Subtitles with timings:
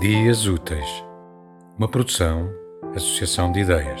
[0.00, 1.04] Dias Úteis,
[1.76, 2.48] uma produção,
[2.96, 4.00] associação de ideias.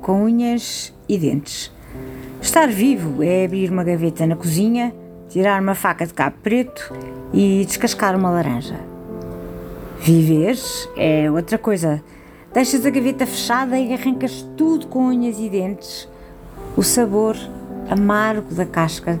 [0.00, 1.72] Com unhas e dentes.
[2.40, 4.94] Estar vivo é abrir uma gaveta na cozinha,
[5.28, 6.94] tirar uma faca de cabo preto
[7.34, 8.78] e descascar uma laranja.
[9.98, 10.56] Viver
[10.96, 12.00] é outra coisa.
[12.54, 16.08] Deixas a gaveta fechada e arrancas tudo com unhas e dentes.
[16.76, 17.36] O sabor
[17.90, 19.20] amargo da casca